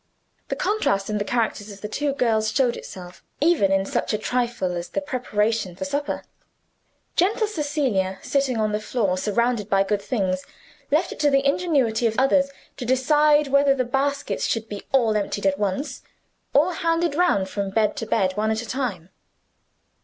The 0.47 0.55
contrast 0.55 1.11
in 1.11 1.19
the 1.19 1.23
characters 1.23 1.71
of 1.71 1.81
the 1.81 1.87
two 1.87 2.11
girls 2.13 2.51
showed 2.51 2.75
itself, 2.75 3.23
even 3.39 3.71
in 3.71 3.85
such 3.85 4.13
a 4.13 4.17
trifle 4.17 4.75
as 4.75 4.89
the 4.89 4.99
preparations 4.99 5.77
for 5.77 5.85
supper. 5.85 6.23
Gentle 7.15 7.45
Cecilia, 7.45 8.17
sitting 8.23 8.57
on 8.57 8.71
the 8.71 8.79
floor 8.79 9.15
surrounded 9.15 9.69
by 9.69 9.83
good 9.83 10.01
things, 10.01 10.43
left 10.89 11.11
it 11.11 11.19
to 11.19 11.29
the 11.29 11.45
ingenuity 11.47 12.07
of 12.07 12.17
others 12.17 12.49
to 12.77 12.83
decide 12.83 13.49
whether 13.49 13.75
the 13.75 13.85
baskets 13.85 14.47
should 14.47 14.67
be 14.67 14.81
all 14.91 15.15
emptied 15.15 15.45
at 15.45 15.59
once, 15.59 16.01
or 16.51 16.73
handed 16.73 17.13
round 17.13 17.47
from 17.47 17.69
bed 17.69 17.95
to 17.97 18.07
bed, 18.07 18.35
one 18.35 18.49
at 18.49 18.63
a 18.63 18.67
time. 18.67 19.09